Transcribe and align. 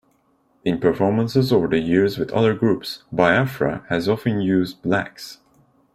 In 0.65 0.79
performances 0.79 1.53
over 1.53 1.67
the 1.67 1.77
years 1.79 2.17
with 2.17 2.31
other 2.31 2.55
groups, 2.55 3.03
Biafra 3.11 3.85
has 3.89 4.09
often 4.09 4.41
used 4.41 4.81
"blacks". 4.81 5.37